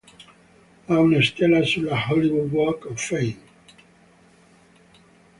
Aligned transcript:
Ha 0.87 0.99
una 0.99 1.21
stella 1.21 1.61
sulla 1.61 1.95
Hollywood 2.09 2.49
Walk 2.51 2.85
of 2.85 2.99
Fame. 2.99 3.37